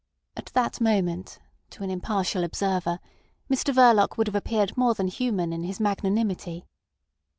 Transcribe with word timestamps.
At 0.35 0.47
that 0.55 0.81
moment, 0.81 1.37
to 1.69 1.83
an 1.83 1.91
impartial 1.91 2.43
observer, 2.43 2.99
Mr 3.51 3.71
Verloc 3.71 4.17
would 4.17 4.25
have 4.25 4.35
appeared 4.35 4.75
more 4.75 4.95
than 4.95 5.07
human 5.09 5.53
in 5.53 5.61
his 5.61 5.79
magnanimity. 5.79 6.65